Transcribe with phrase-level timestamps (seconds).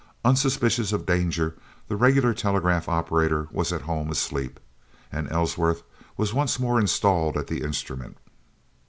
[0.25, 1.55] Unsuspicious of danger
[1.87, 4.59] the regular telegraph operator was at home asleep,
[5.11, 5.83] and Ellsworth
[6.17, 8.17] was once more installed at the instrument.